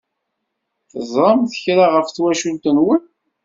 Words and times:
Teẓṛamt 0.91 1.53
kra 1.63 1.85
ɣef 1.91 2.07
twacult-nwen? 2.09 3.01